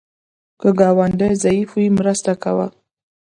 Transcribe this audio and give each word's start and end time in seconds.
که 0.59 0.69
ګاونډی 0.79 1.31
ضعیف 1.43 1.69
وي، 1.75 1.87
مرسته 1.97 2.31
کوه 2.43 2.67